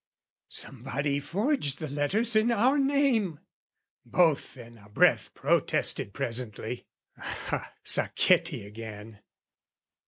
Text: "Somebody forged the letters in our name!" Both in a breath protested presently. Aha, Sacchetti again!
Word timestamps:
"Somebody 0.49 1.19
forged 1.19 1.77
the 1.77 1.87
letters 1.87 2.35
in 2.35 2.51
our 2.51 2.79
name!" 2.79 3.39
Both 4.03 4.57
in 4.57 4.79
a 4.79 4.89
breath 4.89 5.31
protested 5.35 6.11
presently. 6.11 6.87
Aha, 7.19 7.75
Sacchetti 7.85 8.65
again! 8.65 9.19